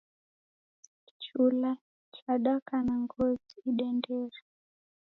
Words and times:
Kichula 1.05 1.71
chadaka 2.15 2.75
na 2.87 2.93
ngozi 3.03 3.53
idendere 3.69 4.37